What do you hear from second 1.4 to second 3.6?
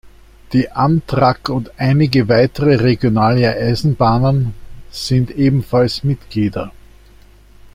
und einige weitere regionale